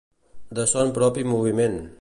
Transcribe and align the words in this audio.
De 0.59 0.65
son 0.71 0.91
propi 0.97 1.23
moviment. 1.35 1.81